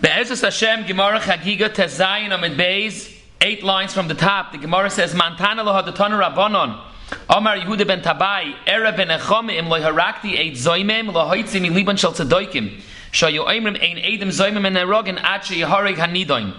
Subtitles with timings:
[0.00, 4.50] Be'ezus Hashem, Gemara Chagiga Tezayin Amid Beis, eight lines from the top.
[4.50, 6.80] The Gemara says, Mantana lo hadatanu rabbanon.
[7.28, 12.12] Omar Yehuda ben Tabai, Ere ben Echomim lo harakti eight zoimim lo hoitzim liban shel
[12.12, 12.80] tzedoikim.
[13.12, 16.54] Shayu oimrim ein edim zoimim en erogin ad sheyaharig hanidoim.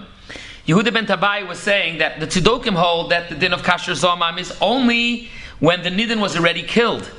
[0.68, 4.38] Yehuda ben Tabai was saying that the tzedokim hold that the din of kasher zomam
[4.38, 5.28] is only
[5.58, 7.10] when the nidin was already killed.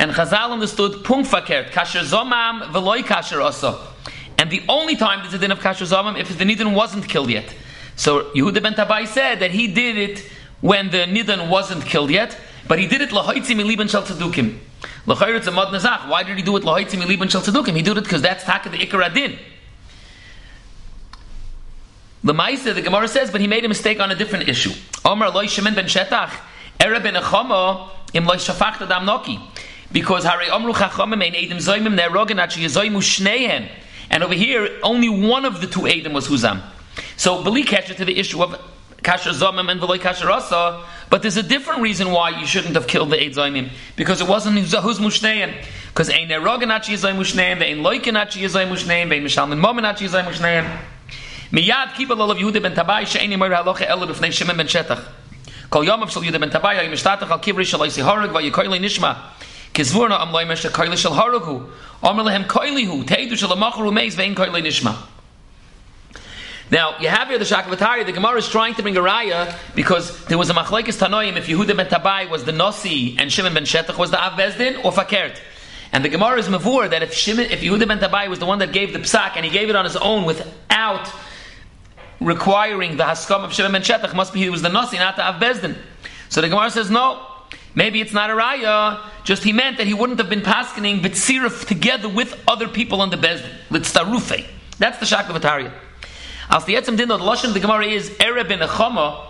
[0.00, 3.86] And Chazal understood punk fakert, kasher zomam veloy kasher also.
[4.50, 7.54] The only time there's a din of kasher zomam if the nidin wasn't killed yet.
[7.96, 12.36] So Yehuda ben Tabai said that he did it when the nidin wasn't killed yet,
[12.66, 14.58] but he did it lahoitzi miliban shel tzedukim.
[15.06, 16.08] It's a mod nazach.
[16.08, 17.74] Why did he do it lahoitzi miliban shel tzedukim?
[17.76, 19.38] He did it because that's taka the ikar adin.
[22.22, 24.72] The Maisa, the Gemara says, but he made a mistake on a different issue.
[25.06, 26.32] Omar loy shemen ben shetach,
[26.78, 29.40] ere ben echama, im loy shafach adam noki.
[29.90, 33.68] Because hari omru chachamim ein edim zoimim ne'erogen at sheyezoimu shneihem.
[34.10, 36.62] And over here, only one of the two edim was huzam.
[37.16, 38.60] So, beli catcher to the issue of
[39.02, 42.86] kasher zomim and veloy kasher asa, but there's a different reason why you shouldn't have
[42.86, 45.54] killed the eid zoimim, because it wasn't huz mushneim.
[45.88, 49.98] Because ein erogen at sheyezoimu shneihem, ve'ein loiken at sheyezoimu shneihem, ve'ein mishalmin momen at
[49.98, 50.78] sheyezoimu shneihem.
[51.52, 55.04] Miyad kiba lolav Yehuda ben Tabai she'eni moir halacha elu b'fnei Shimon ben Shetach.
[55.68, 59.16] Kol yom shel Yehuda ben Tabai mishtatach al kivri shel oisi harug v'yikoyle nishma.
[59.74, 61.70] Kizvurna am loimer she koyle shel harug hu.
[62.02, 63.04] Omer lehem koyle.
[63.04, 63.36] Teidu
[63.92, 64.96] meiz ve'in nishma.
[66.70, 70.24] Now, you have here the Shakavatari, the Gemara is trying to bring a raya because
[70.26, 73.64] there was a machlekes tanoim if Yehuda ben Tabai was the Nasi and Shimon ben
[73.64, 75.36] Shetach was the Av Bezdin or Fakert.
[75.92, 78.60] And the Gemara is mavur that if Shimon, if Yehuda ben Tabai was the one
[78.60, 81.12] that gave the psak and he gave it on his own without
[82.20, 85.26] requiring the haskam of Shimon ben Shetach, must be he was the Nasi, not the
[85.26, 85.76] Av Bezdin.
[86.28, 87.29] So the Gemara says no.
[87.74, 89.00] Maybe it's not a raya.
[89.24, 93.10] Just he meant that he wouldn't have been paskening b'tzirif together with other people on
[93.10, 93.50] the bezdin.
[93.70, 94.46] Litztarufe.
[94.78, 95.72] That's the shakavatariya.
[96.48, 99.26] As the etzem din the lashon of the Gemara is ere ben echama.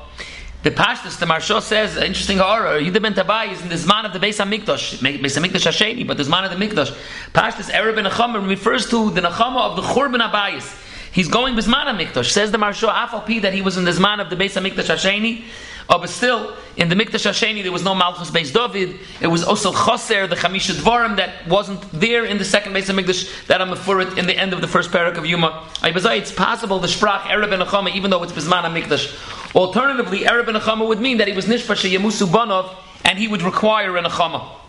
[0.63, 2.79] The Pashtus, the Maharsha says, interesting horror.
[2.79, 6.19] Yehuda ben Tabai is in the Zman of the Beis Hamikdash, Beis Hamikdash Hasheni, but
[6.19, 6.95] the Zman of the Mikdash.
[7.33, 10.77] Pashtus, ere ben echama refers to the Nechama of the Churban Abayis.
[11.13, 12.31] He's going Bisman HaMikdash.
[12.31, 15.45] Says the Maharsha Afal that he was in the Zman of the Beis Hamikdash Hasheni.
[15.93, 19.01] Oh, but still, in the Mikdash Hasheni, there was no Malchus Beis David.
[19.21, 23.49] It was also Choser, the Chamisha Dvarim, that wasn't there in the second Beis Hamikdash,
[23.49, 25.69] that I'm for it in the end of the first parak of Yuma.
[25.83, 29.57] It's possible the Sprach Erev and Achama, even though it's Bisman Mikdash.
[29.57, 32.73] Alternatively, Erev and Achama would mean that he was Nishpa Yemusu Banov,
[33.05, 34.60] and he would require an Achama.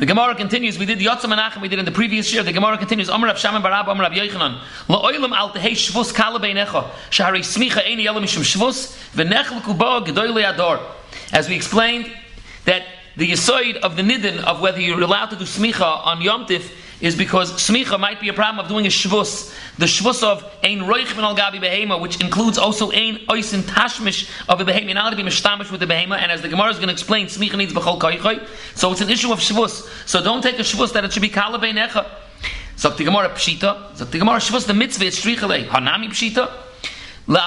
[0.00, 0.78] The Gemara continues.
[0.78, 1.60] We did the Yotzam Menachem.
[1.60, 2.42] We did in the previous year.
[2.42, 3.10] The Gemara continues.
[3.10, 6.40] Amar Rav Shaman Barab Rav al tehei shvus kala.
[6.40, 10.02] Shahari smicha eini shvus v'nechel kubo.
[11.34, 12.10] As we explained,
[12.64, 12.86] that
[13.18, 16.72] the yisoid of the nidin of whether you're allowed to do smicha on Yom Tif
[17.00, 19.54] is because smicha might be a problem of doing a shvus.
[19.78, 24.28] The shvus of ein roich min al gabi behema, which includes also ein oisin tashmish
[24.48, 24.86] of a behema.
[24.86, 26.18] You're not to be mishtamish with the behema.
[26.18, 28.46] And as the Gemara is going to explain, smicha needs b'chol koichoi.
[28.74, 29.88] So it's an issue of shvus.
[30.06, 32.06] So don't take a shvus that it should be kala beinecha.
[32.76, 33.96] Sagt die Gemara pshita.
[33.96, 35.66] Sagt die Gemara shvus the mitzvah is strichele.
[35.68, 36.50] Hanami pshita.
[37.30, 37.40] The.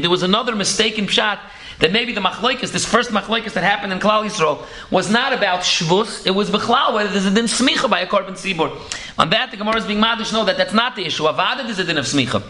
[0.00, 1.40] There was another mistake in pshat
[1.78, 5.60] that maybe the machlokes, this first machlokes that happened in Klal Yisrael, was not about
[5.60, 6.26] shvus.
[6.26, 8.70] It was b'chlal whether there's a din smicha by a korban tzibur.
[9.18, 10.32] On that, the Gemara is being madish.
[10.32, 11.24] No, that that's not the issue.
[11.24, 12.42] Avada is a din of smicha.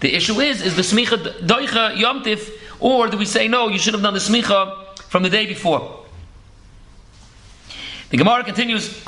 [0.00, 2.50] The issue is is the smicha doicha yomtiv,
[2.80, 3.68] or do we say no?
[3.68, 6.04] You should have done the smicha from the day before.
[8.10, 9.02] The Gemara continues.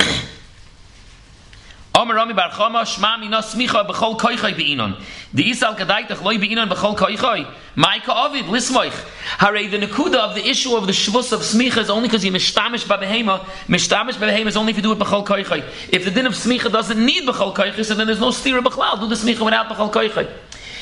[1.97, 5.01] Omer Rami Bar Chama Shma Mina Smicha B'chol Koichai Be'inon.
[5.33, 7.51] The Isal Kadaitach Loi Be'inon B'chol Koichai.
[7.75, 8.93] Maika Ovid Lismoich.
[9.39, 12.31] Hare the Nakuda of the issue of the Shvus of Smicha is only because you
[12.31, 13.39] Mishtamish B'Behema.
[13.65, 15.63] Mishtamish B'Behema is only if you do it B'chol Koichai.
[15.91, 18.99] If the din of Smicha doesn't need B'chol Koichai, so then there's no stira B'chlal.
[18.99, 20.31] Do the Smicha without B'chol Koichai.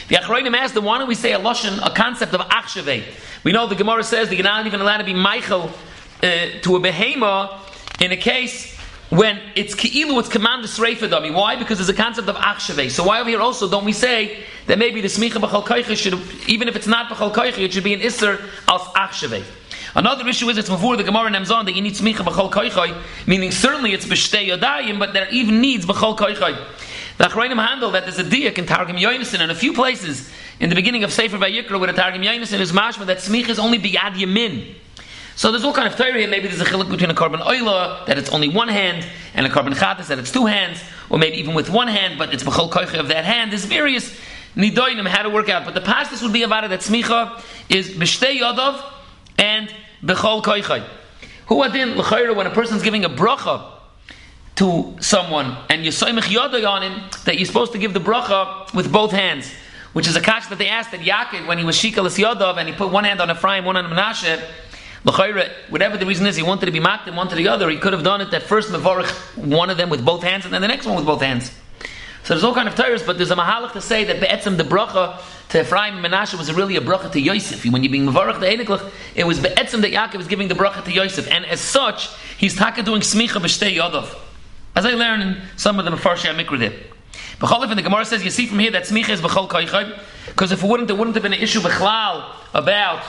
[0.09, 3.05] The Achroinim asked why don't we say a Lashon, a concept of Achshaveh?
[3.45, 5.69] We know the Gemara says that you're not even allowed to be Michael
[6.21, 6.27] uh,
[6.61, 7.57] to a Behema
[8.01, 8.74] in a case
[9.09, 11.31] when it's ki'ilu, it's commanded sreifa dummy.
[11.31, 11.55] Why?
[11.55, 12.89] Because there's a concept of achshaveh.
[12.89, 16.67] So why over here also don't we say that maybe the smicha b'chal should, even
[16.67, 19.43] if it's not b'chal it should be an isser als achshaveh.
[19.95, 22.97] Another issue is it's before the Gemara Nemzon that you need smicha b'chal koicha,
[23.27, 26.57] meaning certainly it's b'shtei yadayim, but there even needs b'chal koicha.
[27.17, 30.29] The Achrayim handle that there's a diak in Targum Yonason in a few places
[30.59, 33.59] in the beginning of Sefer Vayikra where the Targum Yonason is mashma that smicha is
[33.59, 34.75] only biyad yamin.
[35.35, 36.25] So there's all kind of theory.
[36.27, 39.49] Maybe there's a chiluk between a korban oila that it's only one hand and a
[39.49, 40.79] korban chatas that it's two hands,
[41.09, 43.51] or maybe even with one hand, but it's b'chol koicha of that hand.
[43.51, 44.17] There's various
[44.55, 45.65] nidoinim how to work out.
[45.65, 48.81] But the pastis would be about it that smicha is b'shtei yodov
[49.37, 50.87] and b'chol koicha.
[51.47, 53.73] Who adin l'chayra when a person's giving a bracha
[54.55, 58.73] to someone and you soymich yoday on him, that you're supposed to give the bracha
[58.73, 59.51] with both hands.
[59.91, 62.67] Which is a kash that they asked that Yaakov when he was shikal yodov and
[62.67, 64.43] he put one hand on Ephraim, one on Menashe.
[65.05, 67.69] Whatever the reason is, he wanted to be mocked and to the other.
[67.69, 69.07] He could have done it that first mevorich
[69.37, 71.51] one of them with both hands and then the next one with both hands.
[72.23, 74.63] So there's all kind of tires, but there's a mahalach to say that be'etzim the
[74.63, 77.63] bracha to Ephraim and Menashe was really a bracha to Yosef.
[77.71, 80.83] When you're being mevarach the Einiklach, it was be'etzim that Yaakov was giving the bracha
[80.85, 82.09] to Yosef, and as such,
[82.39, 84.17] he's taka doing smicha b'shtei yodov.
[84.75, 86.73] As I learn in some of the Mefarshei Mikra there.
[87.39, 90.51] B'cholif, and the Gemara says, you see from here that smicha is b'chol koichai, because
[90.51, 92.25] if it wouldn't, there wouldn't have been an issue b'chlal
[92.55, 93.03] about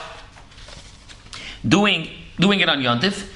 [1.65, 2.09] doing,
[2.39, 3.29] doing it on Yontif.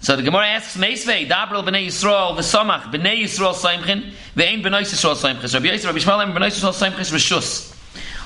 [0.00, 5.14] So the Gemara asks, Meisvei, Dabril b'nei Yisrael, v'samach, b'nei Yisrael saimchin, v'ein b'nei Yisrael
[5.14, 5.54] saimchis.
[5.54, 7.79] Rabbi Yisrael, Rabbi Shmuel, b'nei Yisrael saimchis, v'shus.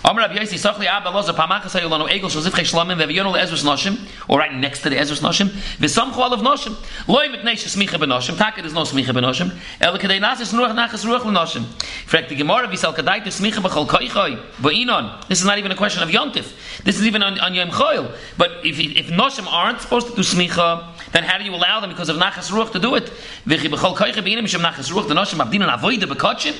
[0.06, 3.98] Amr Rabbi Yossi, Sachli Abba Loza Pamachas Hayolanu Egel Shazif Shlamim Vevionul Ezrus Noshim,
[4.28, 5.48] or right next to the Ezrus Noshim,
[5.78, 6.76] V'sam Chol of Noshim,
[7.08, 11.20] Loi Mitneish Smicha Benoshim, Taka there's no Smicha Benoshim, El Kadei Nasis Nuach Nachas Ruach
[11.20, 11.62] Lenoshim.
[12.04, 15.26] Frek the Gemara, Visal Kadai to Smicha B'chol Koichoi, V'inon.
[15.28, 16.52] This is not even a question of Yontif.
[16.84, 18.14] This is even on, on Yom Choil.
[18.36, 21.88] But if, if Noshim aren't supposed to do Smicha, then how do you allow them
[21.88, 23.10] because of Nachas Ruach to do it?
[23.46, 26.54] V'inim Misham Nachas Ruach, the Noshim B'kotchim,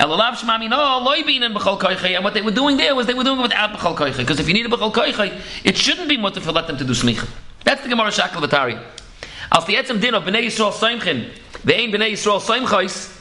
[0.00, 1.12] Oh,
[2.14, 4.16] and what they were doing there was they were doing it without b'chol koiche.
[4.16, 6.84] Because if you need a b'chol koiche, it shouldn't be mutter for let them to
[6.84, 7.28] do smicha.
[7.62, 8.82] That's the Gemara Shakel Vatari.
[9.52, 11.30] Als the etzem din of b'nei Yisrael soimchin,
[11.64, 13.14] ve'ein b'nei Yisrael soimchais,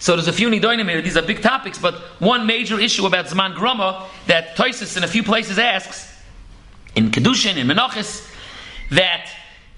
[0.00, 1.02] so there's a few nidoinim here.
[1.02, 5.08] These are big topics, but one major issue about Zman Grama that Toisus in a
[5.08, 6.14] few places asks,
[6.94, 8.30] in Kedushin, in Menachis,
[8.90, 9.28] that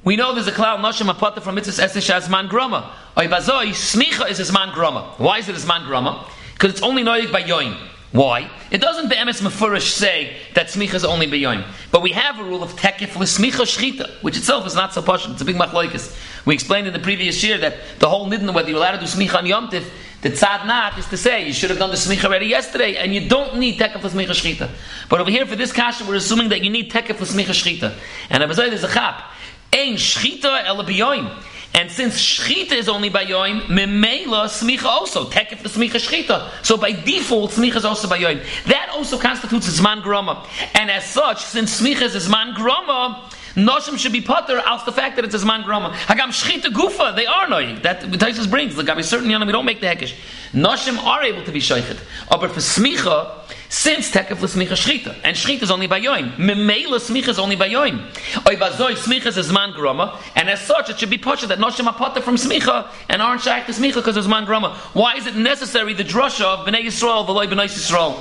[0.05, 2.91] we know there's a cloud Noshim Apata from Mitzvah Esesha Zman Grama.
[3.17, 5.15] Oibazoi, Smicha is a man Grama.
[5.19, 6.27] Why is it a man Grama?
[6.55, 7.77] Because it's only noyig by Yoim.
[8.13, 8.51] Why?
[8.71, 11.67] It doesn't Be'emes Mefurish say that Smicha is only by Yoim.
[11.93, 15.29] But we have a rule of Tekif Smicha Shchita, which itself is not so posh.
[15.29, 16.47] It's a big machloikis.
[16.47, 19.05] We explained in the previous year that the whole Nidna, whether you're allowed to do
[19.05, 19.85] Smicha on Yom Tif,
[20.23, 23.15] the tzad not is to say you should have done the smicha already yesterday, and
[23.15, 24.69] you don't need tekef smicha shchita.
[25.09, 27.95] But over here for this kasha, we're assuming that you need tekef smicha shchita.
[28.29, 29.31] And Abazai, there's a chap.
[29.73, 31.31] Ein shchita el biyoim.
[31.73, 35.31] And since shchita is only by yoim, memela smicha also.
[35.31, 36.51] Tekef the smicha shchita.
[36.65, 38.45] So by default, smicha is also by yoim.
[38.65, 40.47] That also constitutes zman groma.
[40.75, 45.17] And as such, since smicha is zman groma, Noshim should be putter out the fact
[45.17, 45.93] that it's a zman groma.
[45.93, 47.81] Hagam shchita gufa, they are noying.
[47.83, 48.75] That Taisus brings.
[48.75, 50.15] The Gabi certain yanim, we don't make the hekish.
[50.53, 51.99] Noshim are able to be shaychet.
[52.29, 53.31] But for smicha,
[53.71, 56.33] since tekef l'smicha shchita, and shchita is only by yoim.
[56.37, 58.01] Memela smicha is only by yoim.
[58.47, 61.59] Oy bazoi smicha is a zman groma, and as such it should be pushed that
[61.59, 64.75] noshim putter from smicha and aren't shaykh to smicha because it's zman groma.
[64.95, 68.19] Why is it necessary the drasha of bnei Yisrael v'loy bnei Yisrael?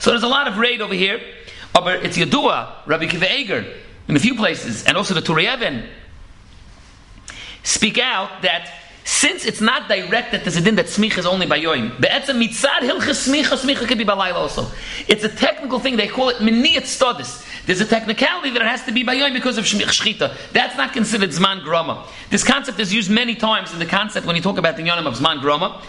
[0.00, 1.20] So there's a lot of raid over here.
[1.72, 3.64] But it's Yadua, Rabbi Akiva Eiger,
[4.08, 5.86] in a few places, and also the Turei
[7.62, 8.72] speak out that
[9.08, 12.36] since it's not direct that there's a din that smicha is only by yoim, be'etzem
[12.36, 14.70] mitzad hilchas smicha, smicha could be by also.
[15.08, 17.42] It's a technical thing, they call it miniyat stodis.
[17.64, 20.52] There's a technicality that it has to be by yoim because of shchita.
[20.52, 22.06] That's not considered zman groma.
[22.28, 25.06] This concept is used many times in the concept when you talk about the yonim
[25.06, 25.82] of zman groma.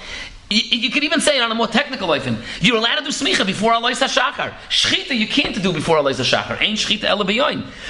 [0.51, 2.27] You, you, could even say it on a more technical life.
[2.59, 4.51] You're allowed to do smicha before Allah Shachar.
[4.67, 6.59] Shchita you can't do before Allah Shachar.
[6.59, 7.23] Ain't shchita ela.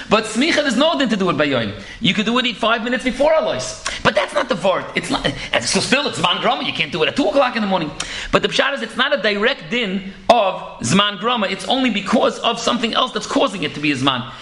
[0.09, 1.81] But smicha there's no din to do it bayoin.
[2.01, 3.61] You could do it five minutes before Allah.
[4.03, 4.85] But that's not the vort.
[4.95, 5.23] It's not.
[5.61, 6.65] So still it's zman grama.
[6.65, 7.91] You can't do it at two o'clock in the morning.
[8.33, 11.47] But the pshat is it's not a direct din of zman grama.
[11.47, 14.33] It's only because of something else that's causing it to be zman.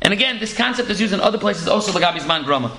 [0.00, 1.92] And again, this concept is used in other places also.
[1.92, 2.74] Lagabi zman grama.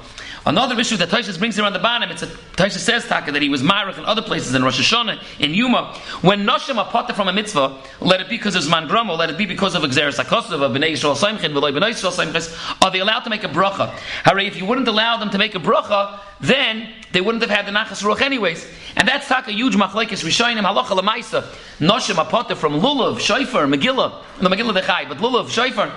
[0.45, 3.41] Another issue that Taishas brings here on the bottom, it's a Taishas says Taka that
[3.41, 5.93] he was Marach in other places in Rosh Hashanah, in Yuma.
[6.21, 9.37] When Noshim are from a mitzvah, let it be because of Zman Gramo, let it
[9.37, 13.21] be because of Exeris HaKosov, of B'nai Yisrael Saimchin, B'nai Yisrael Saimchis, are they allowed
[13.21, 13.89] to make a bracha?
[14.25, 17.65] Hooray, if you wouldn't allow them to make a bracha, then they wouldn't have had
[17.65, 18.65] the Nachas Ruach anyways.
[18.95, 21.43] And that's Taka huge machlekes Rishonim Halacha Lamaisa.
[21.79, 25.91] Noshim potter from Lulav, Shofar, Megillah, no Megillah Dechai, but Lulav, Shofar.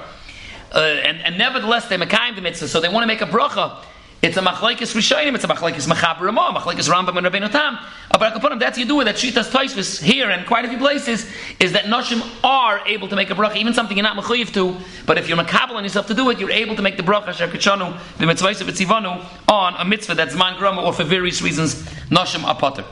[0.75, 3.85] Uh, and, and nevertheless, they Mekayim the mitzvah, so they want to make a bracha.
[4.23, 5.35] It's a machlekes rishonim.
[5.35, 7.77] It's a machlekes mechaber ramah, machlekes Rambam and Rabbeinu Tam.
[8.09, 11.29] But Akaponim, that's you do with that shitas taisvis here and quite a few places
[11.59, 14.77] is that noshim are able to make a bracha, even something you're not mechuyev to.
[15.07, 17.31] But if you're makabel on yourself to do it, you're able to make the bracha
[17.31, 21.43] asher kachanu the mitzvahs of etzivanu on a mitzvah that's man grama or for various
[21.43, 22.85] reasons noshim are potter.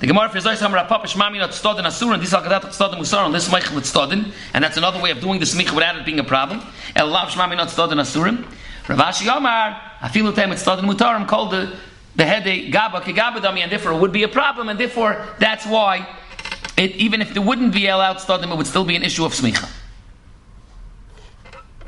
[0.00, 3.22] The Gemara for Zoyis Hamar Papa Shmami not stodin asur and this algadat stodin musar
[3.22, 6.20] on this meichel stodin and that's another way of doing the smicha without it being
[6.20, 6.62] a problem.
[6.96, 8.46] El lav Shmami not stodin asurim.
[8.88, 11.76] Ravashi Omar, Afilu Tem Tzadin Mutarim called the
[12.16, 16.06] the head Gaba Kegabadami, and therefore would be a problem, and therefore that's why
[16.76, 19.32] it, even if there wouldn't be allowed Stadim, it would still be an issue of
[19.32, 19.70] Smicha.